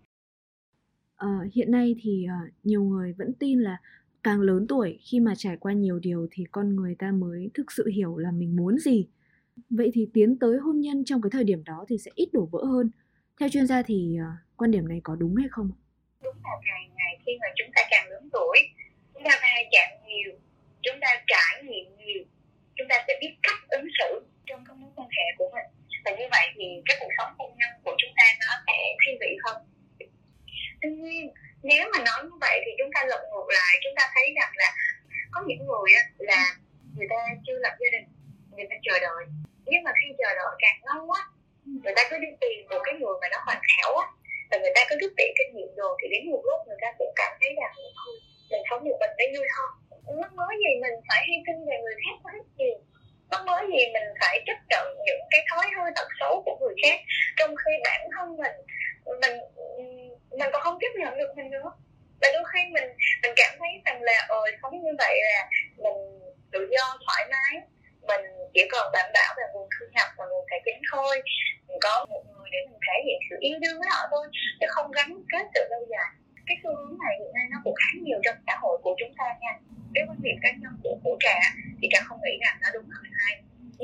À, 1.17 1.27
hiện 1.53 1.71
nay 1.71 1.95
thì 2.03 2.25
uh, 2.25 2.53
nhiều 2.63 2.83
người 2.83 3.13
vẫn 3.17 3.33
tin 3.39 3.59
là 3.59 3.77
càng 4.23 4.41
lớn 4.41 4.65
tuổi 4.69 4.99
khi 5.11 5.19
mà 5.19 5.33
trải 5.37 5.57
qua 5.59 5.73
nhiều 5.73 5.99
điều 5.99 6.27
thì 6.31 6.43
con 6.51 6.75
người 6.75 6.95
ta 6.99 7.11
mới 7.11 7.49
thực 7.53 7.71
sự 7.71 7.87
hiểu 7.95 8.17
là 8.17 8.31
mình 8.31 8.55
muốn 8.55 8.77
gì. 8.77 9.07
Vậy 9.69 9.91
thì 9.93 10.07
tiến 10.13 10.39
tới 10.39 10.57
hôn 10.57 10.81
nhân 10.81 11.05
trong 11.05 11.21
cái 11.21 11.29
thời 11.33 11.43
điểm 11.43 11.63
đó 11.63 11.85
thì 11.89 11.97
sẽ 11.97 12.11
ít 12.15 12.29
đổ 12.33 12.49
vỡ 12.51 12.59
hơn. 12.63 12.91
Theo 13.39 13.49
chuyên 13.49 13.67
gia 13.67 13.81
thì 13.81 14.17
uh, 14.21 14.57
quan 14.57 14.71
điểm 14.71 14.87
này 14.87 15.01
có 15.03 15.15
đúng 15.15 15.35
hay 15.35 15.47
không 15.51 15.71
đúng 16.23 16.35
là 16.43 16.55
càng 16.67 16.95
ngày 16.95 17.19
khi 17.25 17.31
mà 17.41 17.47
chúng 17.55 17.71
ta 17.75 17.81
càng 17.91 18.07
lớn 18.09 18.29
tuổi 18.33 18.57
chúng 19.13 19.23
ta 19.23 19.31
va 19.41 19.55
chạm 19.71 19.89
nhiều 20.07 20.31
chúng 20.81 20.99
ta 21.01 21.23
trải 21.27 21.63
nghiệm 21.63 21.97
nhiều 21.97 22.23
chúng 22.75 22.87
ta 22.89 22.95
sẽ 23.07 23.13
biết 23.21 23.33
cách 23.43 23.61
ứng 23.69 23.87
xử 23.97 24.25
trong 24.45 24.63
các 24.67 24.77
mối 24.77 24.91
quan 24.95 25.07
hệ 25.17 25.25
của 25.37 25.49
mình 25.53 25.67
và 26.05 26.11
như 26.11 26.27
vậy 26.31 26.45
thì 26.55 26.65
cái 26.85 26.97
cuộc 26.99 27.11
sống 27.17 27.31
hôn 27.37 27.51
nhân 27.57 27.71
của 27.83 27.95
chúng 27.97 28.13
ta 28.17 28.25
nó 28.39 28.53
sẽ 28.67 28.77
thi 29.01 29.11
vị 29.21 29.37
hơn 29.45 29.57
tuy 30.81 30.89
nhiên 30.89 31.33
nếu 31.63 31.89
mà 31.93 31.99
nói 32.07 32.19
như 32.23 32.37
vậy 32.41 32.61
thì 32.65 32.71
chúng 32.79 32.91
ta 32.95 33.05
lật 33.05 33.21
ngược 33.31 33.49
lại 33.59 33.73
chúng 33.83 33.95
ta 33.95 34.03
thấy 34.15 34.33
rằng 34.39 34.51
là 34.55 34.69
có 35.31 35.43
những 35.47 35.65
người 35.67 35.89
á, 36.01 36.03
là 36.17 36.55
người 36.95 37.07
ta 37.09 37.15
chưa 37.47 37.57
lập 37.59 37.75
gia 37.79 37.89
đình 37.91 38.07
người 38.55 38.67
ta 38.69 38.75
chờ 38.83 38.99
đợi 38.99 39.23
nhưng 39.65 39.83
mà 39.83 39.91
khi 39.99 40.07
chờ 40.17 40.29
đợi 40.35 40.53
càng 40.59 40.79
lâu 40.89 41.11
á 41.11 41.21
người 41.83 41.93
ta 41.95 42.01
cứ 42.09 42.17
đi 42.17 42.27
tìm 42.41 42.67
một 42.69 42.81
cái 42.83 42.93
người 42.93 43.15
mà 43.21 43.27
nó 43.31 43.37
hoàn 43.45 43.61
hảo 43.77 43.97
á 43.97 44.07
cái 44.99 45.09
tích 45.17 45.17
ta 45.17 45.25
kinh 45.37 45.51
nghiệm 45.55 45.71
rồi 45.79 45.93
thì 45.99 46.05
đến 46.13 46.21
một 46.31 46.41
lúc 46.49 46.59
người 46.67 46.79
ta 46.83 46.89
cũng 46.99 47.11
cảm 47.21 47.31
thấy 47.39 47.51
rằng 47.59 47.73
mình 48.51 48.63
sống 48.69 48.81
một 48.89 48.97
mình 49.01 49.13
để 49.17 49.25
vui 49.35 49.47
hơn 49.55 49.69
mắc 50.15 50.33
mới 50.33 50.55
gì 50.63 50.71
mình 50.81 50.95
phải 51.07 51.21
hy 51.27 51.35
sinh 51.45 51.59
về 51.67 51.75
người 51.83 51.95
khác 52.03 52.15
quá 52.23 52.33
nhiều. 52.57 52.77
Mắc 53.31 53.41
mới 53.45 53.63
gì 53.73 53.83
mình 53.93 54.07
phải 54.21 54.43
chấp 54.47 54.57
nhận 54.69 54.85
những 55.05 55.21
cái 55.31 55.41
thói 55.51 55.65
hư 55.75 55.83
tật 55.95 56.07
xấu 56.19 56.43
của 56.45 56.57
người 56.61 56.75
khác. 56.83 56.97
Trong 57.37 57.55
khi 57.55 57.71
bản 57.83 58.01
thân 58.15 58.37
mình 58.37 58.57
mình 59.21 59.37
mình 60.31 60.49
còn 60.53 60.61
không 60.61 60.77
chấp 60.81 60.93
nhận 60.99 61.17
được 61.17 61.31
mình 61.35 61.49
nữa. 61.49 61.71
Và 62.21 62.27
đôi 62.33 62.43
khi 62.53 62.59
mình 62.71 62.89
mình 63.23 63.33
cảm 63.35 63.51
thấy 63.59 63.69
rằng 63.85 64.01
là 64.01 64.25
ờ 64.29 64.41
sống 64.61 64.83
như 64.83 64.91
vậy 64.97 65.15
là 65.23 65.49
mình 65.77 66.19
tự 66.51 66.67
do, 66.71 66.97
thoải 67.05 67.23
mái. 67.31 67.61
Mình 68.07 68.25
chỉ 68.53 68.61
cần 68.71 68.91
đảm 68.93 69.09
bảo 69.13 69.33
về 69.37 69.43
nguồn 69.53 69.69
thu 69.79 69.85
nhập 69.95 70.07
và 70.17 70.25
nguồn 70.25 70.45
tài 70.49 70.59
chính 70.65 70.81
thôi. 70.91 71.21
Mình 71.67 71.77
có 71.81 72.05
một 72.09 72.23
người 72.47 72.61
để 72.63 72.71
mình 72.71 72.81
thể 72.87 72.97
hiện 73.05 73.19
sự 73.29 73.35
yêu 73.47 73.57
đương 73.63 73.77
với 73.79 73.89
họ 73.93 74.01
thôi, 74.11 74.25
chứ 74.59 74.65
không 74.69 74.91
gắn 74.97 75.07
kết 75.31 75.45
sự 75.53 75.61
lâu 75.69 75.83
dài. 75.93 76.09
Cái 76.47 76.57
xu 76.61 76.69
hướng 76.75 76.97
này 77.03 77.13
hiện 77.19 77.31
nay 77.37 77.45
nó 77.51 77.57
cũng 77.63 77.75
khá 77.79 77.89
nhiều 78.05 78.19
trong 78.25 78.37
xã 78.47 78.53
hội 78.63 78.75
của 78.83 78.95
chúng 78.99 79.13
ta 79.19 79.27
nha. 79.41 79.53
Cái 79.95 80.03
quan 80.07 80.17
điểm 80.25 80.37
cá 80.43 80.51
nhân 80.61 80.73
của 80.83 80.95
của 81.03 81.17
trà 81.23 81.37
thì 81.81 81.87
trà 81.91 81.99
không 82.07 82.19
nghĩ 82.23 82.35
rằng 82.43 82.55
nó 82.61 82.67
đúng 82.73 82.87
hay 82.95 83.11
sai 83.17 83.33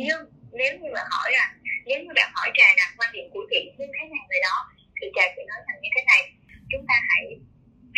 nhưng 0.05 0.21
nếu 0.51 0.71
như 0.79 0.89
mà 0.95 1.01
hỏi 1.11 1.29
rằng 1.37 1.49
nếu 1.85 1.99
như 2.03 2.11
bạn 2.15 2.29
hỏi 2.35 2.49
trà 2.57 2.67
rằng 2.79 2.91
quan 2.97 3.09
điểm 3.13 3.25
của 3.33 3.43
chị 3.51 3.61
như 3.77 3.85
thế 3.93 4.03
này 4.13 4.23
về 4.29 4.37
đó, 4.47 4.57
thì 4.97 5.05
trà 5.15 5.25
sẽ 5.35 5.41
nói 5.49 5.59
rằng 5.67 5.77
như 5.81 5.89
thế 5.95 6.01
này. 6.11 6.21
Chúng 6.71 6.85
ta 6.89 6.95
hãy 7.09 7.23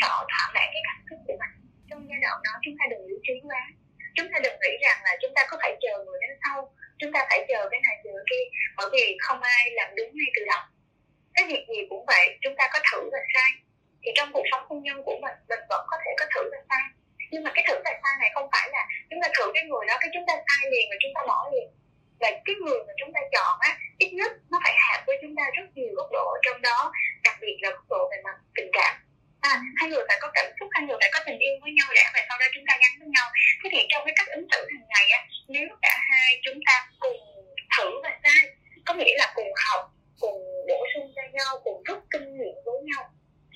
rõ 0.02 0.14
thỏa 0.32 0.44
mãn 0.54 0.68
cái 0.74 0.82
cảm 0.88 0.98
xúc 1.10 1.20
của 1.28 1.38
mình. 1.42 1.54
Trong 1.90 2.02
giai 2.10 2.20
đoạn 2.24 2.38
đó 2.46 2.54
chúng 2.64 2.76
ta 2.80 2.84
đừng 2.92 3.04
lý 3.10 3.16
trí 3.26 3.36
quá. 3.48 3.64
Chúng 4.16 4.28
ta 4.32 4.38
đừng 4.44 4.58
nghĩ 4.62 4.74
rằng 4.86 4.98
là 5.06 5.12
chúng 5.22 5.34
ta 5.36 5.42
có 5.50 5.58
phải 5.62 5.72
chờ 5.84 5.94
người 6.06 6.20
đến 6.22 6.32
sau. 6.44 6.58
Chúng 7.00 7.12
ta 7.16 7.20
phải 7.30 7.40
chờ 7.50 7.62
cái 7.72 7.80
này 7.88 7.96
bởi 8.86 9.02
vì 9.02 9.18
không 9.20 9.42
ai 9.42 9.72
làm 9.72 9.96
đúng 9.96 10.10
ngay 10.14 10.32
từ 10.36 10.42
đầu. 10.46 10.64
Cái 11.34 11.46
việc 11.48 11.64
gì 11.70 11.80
cũng 11.90 12.06
vậy 12.06 12.38
chúng 12.42 12.56
ta 12.56 12.70
có 12.74 12.80
thử 12.92 13.10
và 13.12 13.20
sai. 13.34 13.52
Thì 14.04 14.12
trong 14.16 14.30
cuộc 14.34 14.46
sống 14.52 14.64
hôn 14.70 14.84
nhân 14.84 14.98
của 15.06 15.18
mình 15.22 15.36
mình 15.50 15.60
vẫn 15.70 15.86
có 15.92 15.98
thể 16.06 16.12
có 16.20 16.26
thử 16.36 16.42
và 16.52 16.58
sai. 16.70 16.86
Nhưng 17.32 17.44
mà 17.44 17.52
cái 17.56 17.64
thử 17.68 17.76
và 17.86 17.92
sai 18.04 18.14
này 18.20 18.30
không 18.34 18.50
phải 18.52 18.70
là 18.72 18.88
chúng 19.10 19.20
ta 19.22 19.28
thử 19.38 19.46
cái 19.54 19.64
người 19.64 19.86
đó 19.88 19.96
cái 20.00 20.10
chúng 20.14 20.26
ta 20.28 20.34
sai 20.48 20.72
liền 20.72 20.86
và 20.90 20.96
chúng 21.02 21.12
ta 21.16 21.22
bỏ 21.28 21.50
liền. 21.54 21.68
Và 22.20 22.30
cái 22.46 22.56
người 22.62 22.80
mà 22.88 22.94
chúng 23.00 23.12
ta 23.13 23.22
chọn 23.36 23.58
á 23.60 23.72
ít 23.98 24.10
nhất 24.13 24.32
nó 24.51 24.58
phải 24.63 24.74
hợp 24.86 25.04
với 25.08 25.18
chúng 25.22 25.36
ta 25.38 25.44
rất 25.58 25.68
nhiều 25.75 25.92
góc 25.98 26.10
độ 26.12 26.27
trong 26.46 26.62
đó 26.62 26.92
đặc 27.24 27.36
biệt 27.42 27.58
là 27.62 27.70
góc 27.72 27.86
độ 27.89 28.10
về 28.12 28.18
mặt 28.24 28.36
tình 28.56 28.70
cảm. 28.74 28.94
À, 29.42 29.54
hai 29.80 29.89
người 29.89 30.04
phải 30.08 30.18
có 30.22 30.27
cảm 30.34 30.46
xúc 30.60 30.70
hai 30.72 30.84
người 30.88 30.98
phải 31.01 31.10
có 31.13 31.20
tình 31.25 31.39
yêu 31.39 31.54
với 31.62 31.72
nhau 31.77 31.88
đã 31.96 32.06
vậy 32.13 32.24
sau 32.30 32.38
đó 32.42 32.46
chúng 32.54 32.65
ta 32.68 32.74
gắn 32.82 32.92
với 33.00 33.08
nhau 33.15 33.27
thế 33.60 33.70
thì 33.74 33.80
trong 33.89 34.04
cái 34.06 34.13
cách 34.18 34.27
ứng 34.38 34.48
xử 34.51 34.62
hàng 34.72 34.88
ngày 34.92 35.06
á 35.18 35.22
nếu 35.48 35.68
cả 35.82 35.94
hai 36.10 36.27
chúng 36.46 36.60
ta 36.68 36.75
cùng 37.00 37.18
thử 37.77 37.89
và 38.04 38.12
sai 38.24 38.42
có 38.86 38.94
nghĩa 38.94 39.15
là 39.18 39.34
cùng 39.36 39.51
học 39.65 39.82
cùng 40.20 40.38
bổ 40.68 40.86
sung 40.94 41.13
cho 41.15 41.22
nhau 41.34 41.62
cùng 41.63 41.84
rút 41.84 42.00
kinh 42.12 42.38
nghiệm 42.38 42.56
với 42.65 42.80
nhau 42.89 43.04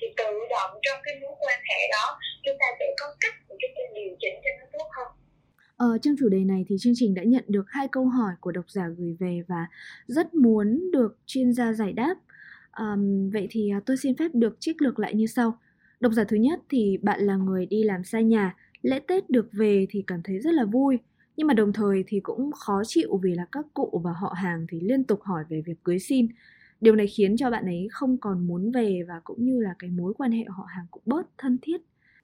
thì 0.00 0.06
tự 0.16 0.32
động 0.50 0.70
trong 0.82 1.00
cái 1.04 1.14
mối 1.22 1.34
quan 1.40 1.60
hệ 1.70 1.80
đó 1.92 2.18
chúng 2.44 2.56
ta 2.60 2.66
sẽ 2.78 2.86
có 3.00 3.06
cách 3.20 3.34
để 3.48 3.56
chúng 3.60 3.70
ta 3.76 3.82
điều 3.94 4.12
chỉnh 4.20 4.36
cho 4.44 4.50
nó 4.58 4.66
tốt 4.72 4.88
hơn 4.96 5.08
Ờ, 5.86 5.89
trong 6.02 6.14
chủ 6.18 6.28
đề 6.28 6.44
này 6.44 6.64
thì 6.68 6.76
chương 6.78 6.92
trình 6.96 7.14
đã 7.14 7.22
nhận 7.22 7.44
được 7.48 7.64
hai 7.68 7.88
câu 7.88 8.04
hỏi 8.04 8.32
của 8.40 8.52
độc 8.52 8.70
giả 8.70 8.88
gửi 8.88 9.16
về 9.18 9.42
và 9.48 9.66
rất 10.06 10.34
muốn 10.34 10.90
được 10.92 11.18
chuyên 11.26 11.52
gia 11.52 11.72
giải 11.72 11.92
đáp. 11.92 12.14
Um, 12.78 13.30
vậy 13.30 13.46
thì 13.50 13.70
à, 13.70 13.80
tôi 13.86 13.96
xin 13.96 14.16
phép 14.16 14.30
được 14.34 14.56
trích 14.60 14.82
lược 14.82 14.98
lại 14.98 15.14
như 15.14 15.26
sau. 15.26 15.58
Độc 16.00 16.12
giả 16.12 16.24
thứ 16.24 16.36
nhất 16.36 16.60
thì 16.68 16.98
bạn 17.02 17.20
là 17.20 17.36
người 17.36 17.66
đi 17.66 17.82
làm 17.82 18.04
xa 18.04 18.20
nhà, 18.20 18.56
lễ 18.82 19.00
Tết 19.08 19.30
được 19.30 19.48
về 19.52 19.86
thì 19.90 20.04
cảm 20.06 20.22
thấy 20.24 20.38
rất 20.38 20.54
là 20.54 20.64
vui, 20.64 20.98
nhưng 21.36 21.46
mà 21.46 21.54
đồng 21.54 21.72
thời 21.72 22.04
thì 22.06 22.20
cũng 22.20 22.52
khó 22.52 22.82
chịu 22.86 23.20
vì 23.22 23.34
là 23.34 23.46
các 23.52 23.66
cụ 23.74 24.00
và 24.04 24.12
họ 24.12 24.34
hàng 24.36 24.66
thì 24.68 24.80
liên 24.80 25.04
tục 25.04 25.22
hỏi 25.22 25.44
về 25.48 25.62
việc 25.66 25.84
cưới 25.84 25.98
xin. 25.98 26.28
Điều 26.80 26.96
này 26.96 27.06
khiến 27.06 27.36
cho 27.36 27.50
bạn 27.50 27.64
ấy 27.64 27.88
không 27.90 28.16
còn 28.18 28.46
muốn 28.46 28.72
về 28.72 29.02
và 29.08 29.20
cũng 29.24 29.44
như 29.44 29.60
là 29.60 29.74
cái 29.78 29.90
mối 29.90 30.14
quan 30.14 30.32
hệ 30.32 30.44
họ 30.48 30.66
hàng 30.68 30.86
cũng 30.90 31.02
bớt 31.06 31.26
thân 31.38 31.58
thiết 31.62 31.80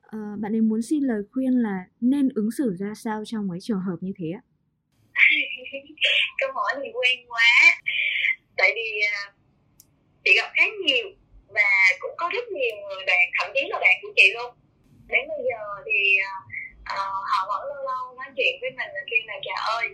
uh, 0.07 0.39
bạn 0.41 0.55
ấy 0.55 0.61
muốn 0.61 0.83
xin 0.83 1.03
lời 1.03 1.23
khuyên 1.33 1.53
là 1.63 1.85
nên 2.01 2.29
ứng 2.35 2.51
xử 2.59 2.77
ra 2.79 2.93
sao 2.95 3.23
trong 3.27 3.49
mấy 3.49 3.59
trường 3.63 3.81
hợp 3.81 3.97
như 4.01 4.13
thế 4.19 4.29
ạ? 4.41 4.43
Câu 6.41 6.51
hỏi 6.55 6.73
thì 6.83 6.89
quen 6.93 7.17
quá. 7.29 7.51
Tại 8.57 8.73
vì 8.75 8.89
uh, 9.13 9.35
chị 10.25 10.31
gặp 10.37 10.51
khá 10.55 10.65
nhiều 10.87 11.07
Và 11.49 11.71
cũng 12.01 12.15
có 12.17 12.31
rất 12.35 12.45
nhiều 12.49 12.77
người 12.77 13.05
bạn 13.07 13.25
Thậm 13.39 13.51
chí 13.55 13.61
là 13.71 13.79
bạn 13.81 13.97
của 14.03 14.13
chị 14.17 14.27
luôn. 14.35 14.55
Đến 15.09 15.23
bây 15.29 15.41
giờ 15.49 15.61
thì 15.87 15.99
uh, 16.23 17.23
họ 17.31 17.39
vẫn 17.49 17.61
lâu 17.69 17.83
lâu 17.91 18.03
nói 18.19 18.29
chuyện 18.37 18.53
với 18.61 18.71
mình 18.71 18.91
là 18.95 19.03
kêu 19.11 19.21
là 19.27 19.37
Trời 19.47 19.61
ơi 19.77 19.87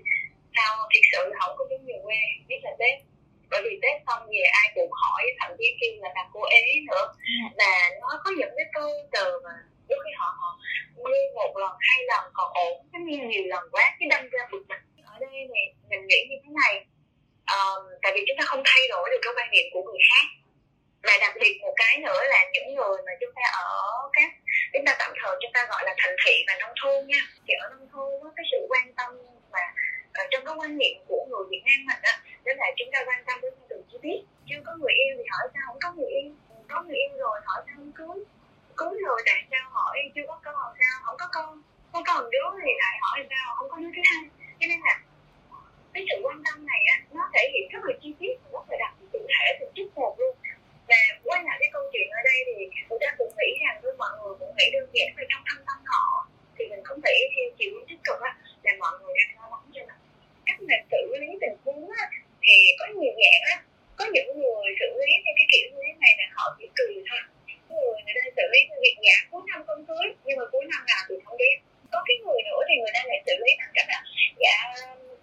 Sao 0.56 0.88
thiệt 0.92 1.04
sự 1.12 1.32
không 1.38 1.54
có 1.58 1.64
muốn 1.70 1.86
về 1.86 1.96
quê 2.04 2.20
Biết 2.48 2.60
là 2.62 2.70
Tết 2.78 3.12
bởi 3.52 3.62
vì 3.64 3.78
tết 3.82 3.96
xong 4.06 4.22
về 4.32 4.44
ai 4.60 4.68
cũng 4.74 4.90
hỏi 5.02 5.22
thậm 5.40 5.50
chí 5.58 5.66
kêu 5.80 5.92
là 6.02 6.10
làm 6.14 6.26
cô 6.32 6.40
ế 6.44 6.64
nữa. 6.88 7.04
Là 7.54 7.90
nó 8.00 8.08
có 8.24 8.30
những 8.38 8.54
cái 8.56 8.66
câu 8.72 8.90
từ 9.12 9.40
mà 9.44 9.54
đôi 9.92 10.00
khi 10.04 10.12
họ 10.20 10.28
họ 10.40 10.50
nghe 10.96 11.20
một 11.34 11.52
lần 11.62 11.72
hai 11.88 12.00
lần 12.10 12.22
còn 12.32 12.48
ổn 12.66 12.74
cái 12.92 13.00
nghe 13.04 13.18
nhiều 13.30 13.44
lần 13.52 13.62
quá 13.72 13.84
cái 13.98 14.08
đâm 14.12 14.22
ra 14.32 14.42
bực 14.52 14.64
mình 14.68 14.82
ở 15.12 15.18
đây 15.20 15.30
này 15.54 15.66
mình 15.90 16.06
nghĩ 16.08 16.20
như 16.30 16.36
thế 16.42 16.50
này 16.62 16.74
um, 17.56 17.82
tại 18.02 18.12
vì 18.14 18.20
chúng 18.26 18.36
ta 18.38 18.44
không 18.50 18.62
thay 18.64 18.82
đổi 18.92 19.10
được 19.10 19.20
cái 19.22 19.32
quan 19.36 19.50
niệm 19.50 19.66
của 19.72 19.82
người 19.82 20.02
khác 20.08 20.26
và 21.06 21.14
đặc 21.20 21.34
biệt 21.40 21.54
một 21.62 21.74
cái 21.76 21.98
nữa 21.98 22.20
là 22.34 22.40
những 22.52 22.74
người 22.74 22.96
mà 23.06 23.12
chúng 23.20 23.34
ta 23.36 23.44
ở 23.52 23.72
các 24.12 24.30
chúng 24.72 24.84
ta 24.86 24.92
tạm 24.98 25.12
thời 25.22 25.36
chúng 25.42 25.52
ta 25.54 25.66
gọi 25.70 25.82
là 25.86 25.94
thành 25.98 26.16
thị 26.26 26.34
và 26.46 26.54
nông 26.60 26.74
thôn 26.82 27.06
nha 27.06 27.20
thì 27.46 27.54
ở 27.62 27.68
nông 27.70 27.88
thôn 27.92 28.10
có 28.22 28.32
cái 28.36 28.44
sự 28.52 28.58
quan 28.70 28.94
tâm 28.98 29.10
và 29.50 29.64
uh, 30.20 30.26
trong 30.30 30.44
cái 30.46 30.54
quan 30.58 30.78
niệm 30.78 30.96
của 31.08 31.26
người 31.30 31.44
Việt 31.50 31.62
Nam 31.68 31.78
mình 31.88 32.02
á 32.02 32.14
đó 32.44 32.52
là 32.56 32.66
chúng 32.78 32.88
ta 32.92 32.98
quan 33.06 33.24
tâm 33.26 33.40
đến 33.42 33.52
từng 33.70 33.82
chi 33.92 33.98
tiết 34.02 34.18
chưa 34.48 34.60
có 34.66 34.72
người 34.80 34.94
yêu 35.04 35.14
thì 35.18 35.24
hỏi 35.32 35.44
sao 35.54 35.62
không 35.66 35.78
có 35.82 35.92
người 35.96 36.10
yêu 36.20 36.30
có 36.68 36.82
người 36.82 36.96
yêu 36.96 37.10
rồi 37.18 37.40
hỏi 37.46 37.62
sao 37.66 37.76
không 37.76 37.92
cưới 37.98 38.18
cưới 38.76 38.94
rồi 39.06 39.22
tại 39.26 39.44
sao 39.50 39.70
họ 39.70 39.94
chưa 40.14 40.22
có 40.28 40.40
con 40.44 40.54
sao 40.54 41.00
không 41.04 41.16
có 41.18 41.28
con 41.32 41.62
còn 42.14 42.30
đứa 42.30 42.48
thì 42.64 42.72
lại 42.82 42.94
hỏi 43.02 43.18
sao 43.30 43.54
không 43.56 43.68
có 43.70 43.76
đứa 43.82 43.90
thứ 43.96 44.02
hai 44.10 44.22
cho 44.60 44.66
nên 44.70 44.80
là 44.86 44.94
cái 45.92 46.02
sự 46.08 46.16
quan 46.24 46.38
tâm 46.46 46.66
này 46.66 46.82
á 46.94 46.96
nó 47.16 47.22
thể 47.34 47.42
hiện 47.52 47.64
rất 47.72 47.82
là 47.84 47.92
chi 48.02 48.10
tiết 48.20 48.34
và 48.42 48.48
rất 48.54 48.64
là 48.70 48.76
đặc 48.82 48.92
cụ 49.12 49.20
thể 49.34 49.46
từng 49.60 49.72
chút 49.74 49.88
một 49.94 50.14
luôn 50.18 50.34
và 50.90 51.00
quay 51.24 51.40
lại 51.46 51.56
cái 51.60 51.70
câu 51.72 51.82
chuyện 51.92 52.08
ở 52.18 52.20
đây 52.24 52.38
thì 52.46 52.52
người 52.88 52.98
ta 53.02 53.08
cũng 53.18 53.32
nghĩ 53.38 53.50
rằng 53.64 53.76
với 53.82 53.92
mọi 53.98 54.12
người 54.18 54.34
cũng 54.40 54.52
nghĩ 54.56 54.66
đơn 54.72 54.86
giản 54.94 55.08
về 55.16 55.24
trong 55.30 55.42
thâm 55.48 55.58
tâm 55.68 55.78
họ 55.92 56.06
thì 56.56 56.62
mình 56.70 56.82
không 56.84 57.00
thể 57.04 57.14
theo 57.32 57.46
chiều 57.58 57.70
hướng 57.72 57.86
tích 57.88 58.02
cực 58.06 58.18
á 58.28 58.30
là 58.62 58.72
mọi 58.82 58.92
người 59.00 59.14
đang 59.18 59.30
lo 59.38 59.46
lắng 59.52 59.66
cho 59.74 59.82
mình 59.88 60.00
cách 60.46 60.60
mà 60.68 60.76
xử 60.90 61.00
lý 61.20 61.28
tình 61.42 61.56
huống 61.64 61.90
á 62.00 62.04
thì 62.44 62.56
có 62.78 62.86
nhiều 62.98 63.14
dạng 63.22 63.42
á 63.54 63.56
có 63.98 64.04
những 64.14 64.30
người 64.40 64.66
xử 64.80 64.88
lý 65.00 65.10
theo 65.24 65.34
cái 65.38 65.46
kiểu 65.52 65.66
như 65.72 65.80
thế 65.86 65.92
này 66.04 66.12
là 66.20 66.26
họ 66.36 66.44
chỉ 66.58 66.66
cười 66.78 66.94
thôi 67.08 67.22
người 67.68 67.98
người 68.04 68.14
ta 68.16 68.24
xử 68.36 68.44
lý 68.52 68.58
theo 68.68 68.78
việc 68.84 68.96
dạ 69.06 69.16
cuối 69.30 69.42
năm 69.50 69.60
con 69.68 69.78
cưới 69.88 70.06
nhưng 70.24 70.38
mà 70.38 70.44
cuối 70.52 70.64
năm 70.72 70.82
nào 70.90 71.02
thì 71.08 71.16
không 71.26 71.38
biết 71.42 71.56
có 71.92 71.98
cái 72.06 72.16
người 72.22 72.40
nữa 72.48 72.60
thì 72.68 72.74
người 72.80 72.94
ta 72.94 73.00
lại 73.08 73.18
xử 73.26 73.34
lý 73.44 73.50
bằng 73.60 73.72
cách 73.76 73.88
là 73.92 74.00
dạ 74.44 74.56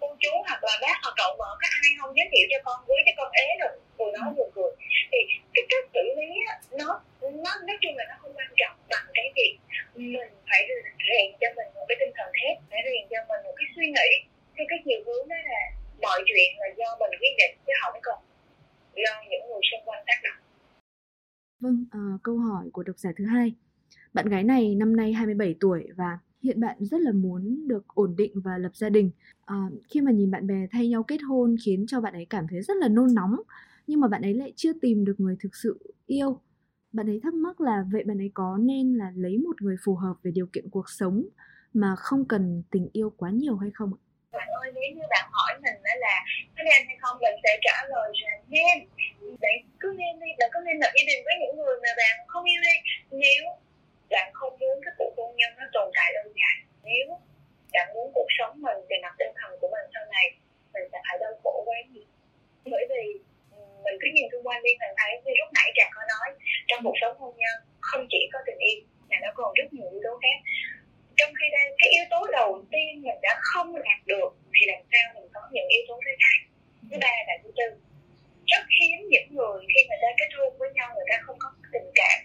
cô 0.00 0.08
chú 0.22 0.32
hoặc 0.48 0.60
là 0.64 0.74
bác 0.82 0.96
hoặc 1.02 1.14
cậu 1.20 1.30
vợ 1.38 1.50
có 1.60 1.66
ai 1.82 1.90
không 1.98 2.12
giới 2.16 2.28
thiệu 2.32 2.46
cho 2.50 2.58
con 2.66 2.78
với 2.88 3.00
cho 3.06 3.12
con 3.18 3.30
ế 3.44 3.46
rồi 3.60 3.72
vừa 3.98 4.10
nói 4.16 4.28
vừa 4.36 4.48
cười 4.56 4.72
thì 5.12 5.18
cái 5.54 5.64
cách 5.70 5.84
xử 5.94 6.04
lý 6.18 6.28
á, 6.52 6.54
nó 6.78 6.88
nó 7.44 7.52
nói 7.68 7.76
chung 7.82 7.94
là 7.96 8.04
nó 8.10 8.14
không 8.20 8.32
quan 8.38 8.50
trọng 8.60 8.76
bằng 8.90 9.06
cái 9.14 9.26
việc 9.36 9.54
mình 9.94 10.32
phải 10.50 10.60
rèn 11.08 11.26
cho 11.40 11.48
mình 11.56 11.68
một 11.74 11.84
cái 11.88 11.96
tinh 12.00 12.12
thần 12.16 12.28
thép 12.38 12.54
phải 12.70 12.80
rèn 12.86 13.02
cho 13.10 13.18
mình 13.28 13.40
một 13.46 13.54
cái 13.58 13.66
suy 13.76 13.86
nghĩ 13.96 14.10
theo 14.54 14.66
cái 14.70 14.78
chiều 14.84 15.00
hướng 15.06 15.28
đó 15.28 15.36
là 15.50 15.60
mọi 16.04 16.20
chuyện 16.26 16.49
là 16.60 16.68
do 16.78 16.96
mình 17.00 17.18
quyết 17.20 17.34
định 17.38 17.54
chứ 17.66 17.72
không 17.82 18.00
còn 18.02 18.18
do 19.04 19.12
những 19.30 19.42
người 19.48 19.60
xung 19.70 19.84
quanh 19.88 20.02
tác 20.06 20.20
động 20.24 20.40
Vâng, 21.60 21.84
à, 21.90 22.00
câu 22.22 22.38
hỏi 22.38 22.70
của 22.72 22.82
độc 22.82 22.98
giả 22.98 23.10
thứ 23.16 23.24
hai. 23.26 23.54
Bạn 24.14 24.28
gái 24.28 24.44
này 24.44 24.74
năm 24.74 24.96
nay 24.96 25.12
27 25.12 25.54
tuổi 25.60 25.88
và 25.96 26.18
hiện 26.42 26.60
bạn 26.60 26.76
rất 26.80 27.00
là 27.00 27.12
muốn 27.12 27.68
được 27.68 27.88
ổn 27.88 28.14
định 28.16 28.32
và 28.34 28.58
lập 28.58 28.76
gia 28.76 28.88
đình. 28.88 29.10
À, 29.44 29.56
khi 29.88 30.00
mà 30.00 30.12
nhìn 30.12 30.30
bạn 30.30 30.46
bè 30.46 30.66
thay 30.70 30.88
nhau 30.88 31.02
kết 31.02 31.18
hôn 31.28 31.56
khiến 31.64 31.84
cho 31.88 32.00
bạn 32.00 32.12
ấy 32.14 32.26
cảm 32.30 32.46
thấy 32.50 32.62
rất 32.62 32.76
là 32.76 32.88
nôn 32.88 33.14
nóng, 33.14 33.36
nhưng 33.86 34.00
mà 34.00 34.08
bạn 34.08 34.22
ấy 34.22 34.34
lại 34.34 34.52
chưa 34.56 34.72
tìm 34.82 35.04
được 35.04 35.20
người 35.20 35.36
thực 35.40 35.56
sự 35.56 35.78
yêu. 36.06 36.40
Bạn 36.92 37.10
ấy 37.10 37.20
thắc 37.22 37.34
mắc 37.34 37.60
là 37.60 37.84
vậy 37.92 38.04
bạn 38.04 38.18
ấy 38.20 38.30
có 38.34 38.56
nên 38.60 38.94
là 38.94 39.12
lấy 39.16 39.38
một 39.38 39.62
người 39.62 39.76
phù 39.84 39.94
hợp 39.94 40.14
về 40.22 40.30
điều 40.30 40.46
kiện 40.46 40.70
cuộc 40.70 40.90
sống 40.90 41.24
mà 41.74 41.94
không 41.96 42.24
cần 42.28 42.62
tình 42.70 42.88
yêu 42.92 43.10
quá 43.16 43.30
nhiều 43.30 43.56
hay 43.56 43.70
không 43.74 43.92
ạ? 43.94 44.00
bạn 44.32 44.48
ơi 44.62 44.72
nếu 44.74 44.96
như 44.96 45.02
bạn 45.10 45.30
hỏi 45.32 45.52
mình 45.62 45.82
đó 45.84 45.90
là 46.00 46.24
có 46.60 46.64
nên 46.70 46.86
hay 46.88 46.96
không? 47.02 47.16
Mình 47.24 47.36
sẽ 47.44 47.52
trả 47.66 47.76
lời 47.92 48.08
là 48.24 48.34
nên. 48.54 48.76
Bạn 49.42 49.56
cứ 49.80 49.88
nên 50.00 50.12
đi, 50.20 50.30
bạn 50.38 50.50
có 50.54 50.60
nên 50.66 50.76
lập 50.82 50.92
gia 50.96 51.04
đình 51.10 51.20
với 51.26 51.34
những 51.40 51.56
người 51.58 51.76
mà 51.84 51.90
bạn 52.00 52.14
không 52.32 52.44
yêu 52.52 52.60
đi. 52.68 52.76
Nếu 53.24 53.42
bạn 54.10 54.28
không 54.38 54.58
muốn 54.60 54.76
cái 54.84 54.92
cuộc 54.98 55.12
hôn 55.16 55.36
nhân 55.36 55.50
nó 55.58 55.64
tồn 55.72 55.88
tại 55.96 56.08
lâu 56.16 56.26
dài, 56.40 56.56
nếu 56.88 57.06
bạn 57.72 57.86
muốn 57.94 58.06
cuộc 58.14 58.30
sống 58.38 58.54
mình 58.66 58.78
về 58.88 58.96
mặt 59.02 59.14
tinh 59.18 59.32
thần 59.38 59.50
của 59.60 59.68
mình 59.74 59.86
sau 59.94 60.04
này, 60.16 60.26
mình 60.74 60.86
sẽ 60.92 60.98
phải 61.06 61.18
đau 61.20 61.32
khổ 61.42 61.62
quá 61.66 61.78
nhiều. 61.90 62.08
Bởi 62.72 62.84
vì 62.90 63.02
mình 63.84 63.96
cứ 64.00 64.08
nhìn 64.14 64.26
xung 64.32 64.46
quanh 64.46 64.62
đi, 64.62 64.72
mình 64.80 64.94
thấy 65.00 65.12
như 65.24 65.32
lúc 65.40 65.48
nãy 65.56 65.68
trà 65.76 65.86
có 65.94 66.02
nói, 66.12 66.28
trong 66.68 66.80
cuộc 66.84 66.96
sống 67.00 67.18
hôn 67.20 67.34
nhân 67.42 67.56
không 67.80 68.06
chỉ 68.10 68.20
có 68.32 68.38
tình 68.46 68.58
yêu, 68.58 68.80
mà 69.08 69.16
nó 69.22 69.30
còn 69.34 69.54
rất 69.58 69.72
nhiều 69.72 69.88
yếu 69.92 70.00
tố 70.04 70.12
khác. 70.22 70.38
Trong 71.16 71.32
khi 71.38 71.46
đây, 71.56 71.66
cái 71.78 71.88
yếu 71.96 72.04
tố 72.10 72.20
đầu 72.32 72.64
tiên 72.72 73.02
mình 73.02 73.20
đã 73.22 73.32
không 73.40 73.74
đạt 73.74 74.00
được 74.06 74.30
thì 74.54 74.62
làm 74.72 74.82
sao 74.92 75.04
mình 75.14 75.28
có 75.34 75.40
những 75.52 75.68
yếu 75.68 75.82
tố 75.88 76.00
thứ 76.04 76.12
hai 76.24 76.49
thứ 76.90 76.96
ba 77.04 77.14
là 77.28 77.34
thứ 77.42 77.50
tư. 77.58 77.66
Rất 78.46 78.64
hiếm 78.80 78.98
những 79.12 79.28
người 79.36 79.58
khi 79.72 79.80
người 79.88 80.00
ta 80.02 80.08
kết 80.18 80.30
hôn 80.36 80.58
với 80.58 80.70
nhau 80.76 80.88
người 80.94 81.08
ta 81.10 81.16
không 81.26 81.36
có 81.38 81.48
tình 81.72 81.90
cảm. 81.94 82.18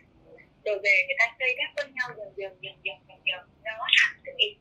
Rồi 0.66 0.80
về 0.84 0.96
người 1.06 1.18
ta 1.20 1.26
xây 1.40 1.56
đắp 1.60 1.70
với 1.76 1.86
nhau 1.96 2.08
dần 2.18 2.30
dần 2.38 2.52
dần 2.64 2.76
dần 2.84 2.98
dần 3.08 3.20
dần. 3.28 3.42
Nó 3.64 3.88
thành 3.98 4.22
tình 4.26 4.38
yêu 4.38 4.56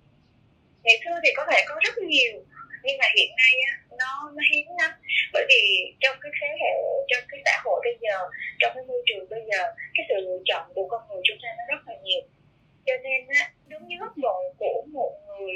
ngày 0.84 0.96
xưa 1.04 1.16
thì 1.24 1.30
có 1.36 1.44
thể 1.50 1.58
có 1.68 1.74
rất 1.84 1.98
nhiều 1.98 2.34
nhưng 2.84 2.98
mà 3.00 3.06
hiện 3.16 3.30
nay 3.42 3.54
á, 3.70 3.72
nó 4.00 4.12
nó 4.36 4.42
hiếm 4.52 4.66
lắm. 4.80 4.90
Bởi 5.32 5.44
vì 5.48 5.62
trong 6.00 6.16
cái 6.20 6.32
thế 6.40 6.48
hệ 6.62 6.74
trong 7.08 7.24
cái 7.28 7.40
xã 7.44 7.54
hội 7.64 7.80
bây 7.84 7.96
giờ 8.00 8.16
trong 8.60 8.72
cái 8.74 8.84
môi 8.88 9.02
trường 9.06 9.28
bây 9.28 9.42
giờ 9.50 9.60
cái 9.94 10.06
sự 10.08 10.14
lựa 10.26 10.40
chọn 10.44 10.72
của 10.74 10.86
con 10.88 11.02
người 11.08 11.22
chúng 11.24 11.38
ta 11.42 11.48
nó 11.58 11.64
rất 11.72 11.80
là 11.88 11.94
nhiều. 12.04 12.22
Cho 12.86 12.92
nên 13.02 13.20
á, 13.40 13.42
đúng 13.68 13.88
như 13.88 13.96
góc 14.00 14.16
độ 14.16 14.36
của 14.58 14.84
một 14.92 15.12
người 15.26 15.54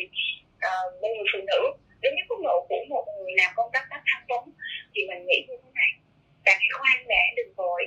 uh, 0.69 1.01
một 1.01 1.09
người 1.17 1.29
phụ 1.33 1.41
nữ 1.51 1.61
đến 2.03 2.13
cái 2.17 2.25
mức 2.29 2.41
độ 2.47 2.67
của 2.69 2.81
một 2.89 3.05
người 3.17 3.33
làm 3.41 3.51
công 3.57 3.71
tác 3.73 3.85
tác 3.91 4.01
tham 4.09 4.23
vấn 4.29 4.43
thì 4.93 5.01
mình 5.09 5.27
nghĩ 5.27 5.39
như 5.49 5.57
thế 5.63 5.71
này. 5.81 5.93
Bạn 6.45 6.57
hãy 6.63 6.73
khoan 6.79 6.97
đã 7.09 7.23
đừng 7.37 7.53
vội. 7.57 7.83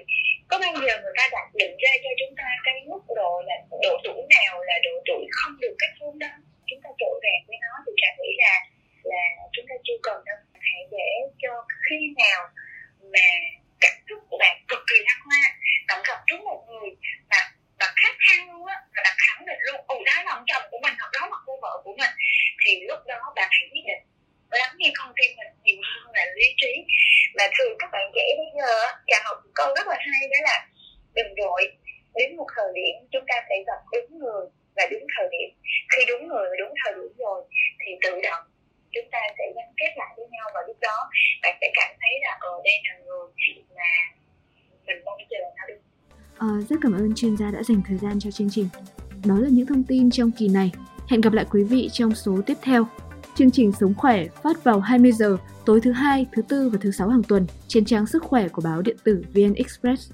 Có 0.49 0.55
bao 0.63 0.73
giờ 0.83 0.93
người 1.01 1.15
ta 1.17 1.25
đặt 1.31 1.47
định 1.61 1.75
ra 1.83 1.93
cho 2.03 2.11
chúng 2.19 2.33
ta 2.39 2.47
cái 2.65 2.75
mức 2.91 3.03
độ 3.15 3.33
là 3.47 3.55
độ 3.85 3.93
tuổi 4.03 4.21
nào 4.35 4.53
là 4.69 4.75
độ 4.83 4.95
tuổi 5.07 5.23
không 5.37 5.53
được 5.61 5.75
cách 5.79 5.93
hôn 5.99 6.19
đâu? 6.19 6.37
Chúng 6.69 6.81
ta 6.83 6.89
trội 6.99 7.15
vàng 7.23 7.41
với 7.47 7.57
nó 7.63 7.73
thì 7.85 7.91
cảm 8.01 8.13
nghĩ 8.21 8.31
là 8.43 8.53
là 9.03 9.23
chúng 9.53 9.65
ta 9.69 9.75
chưa 9.83 9.99
cần 10.03 10.23
đâu 10.25 10.37
hãy 10.53 10.81
để 10.91 11.11
cho 11.41 11.65
khi 11.89 11.97
nào 12.23 12.41
mà 13.13 13.27
cảm 13.81 13.95
xúc 14.09 14.19
của 14.29 14.37
bạn 14.39 14.55
cực 14.67 14.79
kỳ 14.89 14.97
thăng 15.07 15.21
hoa 15.25 15.41
bạn 15.87 16.01
gặp 16.07 16.19
trúng 16.27 16.43
một 16.43 16.63
người 16.67 16.89
mà 17.29 17.37
bạn 17.79 17.93
khác 18.01 18.15
khăn 18.25 18.51
luôn 18.51 18.65
á 18.65 18.77
và 18.95 19.01
bạn 19.05 19.15
khẳng 19.27 19.45
định 19.45 19.59
luôn 19.65 19.81
ồ 19.87 19.95
đó 20.05 20.23
là 20.25 20.31
ông 20.31 20.43
chồng 20.47 20.63
của 20.71 20.79
mình 20.83 20.93
hoặc 20.99 21.11
đó 21.13 21.27
là 21.31 21.37
cô 21.45 21.53
vợ 21.61 21.81
của 21.83 21.95
mình 21.97 22.13
thì 22.65 22.71
lúc 22.87 22.99
đó 23.07 23.33
bạn 23.35 23.49
hãy 23.51 23.69
quyết 23.71 23.85
định 23.89 24.03
lắng 24.59 24.75
nghe 24.77 24.91
con 24.97 25.13
tim 25.15 25.31
mình 25.37 25.53
nhiều 25.63 25.81
hơn 25.83 26.11
là 26.15 26.25
lý 26.35 26.47
trí 26.57 26.73
và 27.37 27.49
thường 27.57 27.73
các 27.79 27.89
bạn 27.91 28.11
trẻ 28.15 28.25
bây 28.37 28.49
giờ 28.57 28.71
chả 29.07 29.17
học 29.25 29.37
một 29.43 29.51
câu 29.55 29.67
rất 29.77 29.87
là 29.87 29.97
hay 29.99 30.21
đó 30.31 30.39
là 30.49 30.67
đừng 31.13 31.35
vội 31.37 31.63
đến 32.15 32.35
một 32.35 32.47
thời 32.55 32.69
điểm 32.75 32.95
chúng 33.11 33.25
ta 33.27 33.35
sẽ 33.49 33.55
gặp 33.67 33.81
đúng 33.91 34.19
người 34.19 34.45
và 34.75 34.83
đúng 34.91 35.05
thời 35.17 35.27
điểm 35.31 35.49
khi 35.91 36.05
đúng 36.07 36.27
người 36.27 36.47
và 36.49 36.55
đúng 36.59 36.73
thời 36.83 36.93
điểm 36.93 37.13
rồi 37.17 37.41
thì 37.81 37.91
tự 38.01 38.19
động 38.23 38.43
chúng 38.93 39.09
ta 39.11 39.19
sẽ 39.37 39.43
gắn 39.55 39.69
kết 39.77 39.91
lại 39.95 40.13
với 40.17 40.25
nhau 40.31 40.47
và 40.53 40.61
lúc 40.67 40.77
đó 40.81 41.09
bạn 41.41 41.57
sẽ 41.61 41.71
cảm 41.73 41.91
thấy 42.01 42.13
là 42.21 42.37
ở 42.39 42.61
đây 42.63 42.73
là 42.85 42.93
người 43.05 43.27
mà 43.75 43.93
mình 44.85 45.05
mong 45.05 45.21
chờ 45.29 45.37
nó 45.57 45.65
đúng 45.67 45.81
rất 46.69 46.75
cảm 46.81 46.93
ơn 46.93 47.15
chuyên 47.15 47.37
gia 47.37 47.51
đã 47.51 47.63
dành 47.63 47.81
thời 47.87 47.97
gian 47.97 48.19
cho 48.19 48.31
chương 48.31 48.49
trình. 48.49 48.67
Đó 49.25 49.39
là 49.39 49.49
những 49.49 49.65
thông 49.65 49.83
tin 49.83 50.11
trong 50.11 50.31
kỳ 50.31 50.47
này. 50.47 50.71
Hẹn 51.07 51.21
gặp 51.21 51.33
lại 51.33 51.45
quý 51.51 51.63
vị 51.63 51.89
trong 51.93 52.15
số 52.15 52.41
tiếp 52.45 52.57
theo. 52.61 52.87
Chương 53.35 53.51
trình 53.51 53.71
Sống 53.79 53.93
Khỏe 53.93 54.27
phát 54.43 54.63
vào 54.63 54.79
20 54.79 55.11
giờ 55.11 55.37
tối 55.65 55.81
thứ 55.81 55.91
hai, 55.91 56.25
thứ 56.33 56.41
tư 56.41 56.69
và 56.69 56.77
thứ 56.81 56.91
sáu 56.91 57.09
hàng 57.09 57.23
tuần 57.23 57.47
trên 57.67 57.85
trang 57.85 58.05
sức 58.05 58.23
khỏe 58.23 58.47
của 58.47 58.61
báo 58.61 58.81
điện 58.81 58.97
tử 59.03 59.23
VN 59.33 59.53
Express. 59.53 60.11